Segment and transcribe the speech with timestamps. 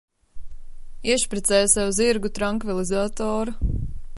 [1.15, 3.55] Iešpricē sev zirgu trankvilizatoru.